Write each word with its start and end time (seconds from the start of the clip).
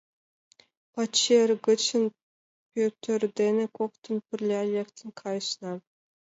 Пачер 0.93 1.49
гычын 1.65 2.03
Пӧтыр 2.71 3.21
дене 3.39 3.65
коктын 3.77 4.15
пырля 4.27 4.61
лектын 4.73 5.09
кайышна. 5.19 5.73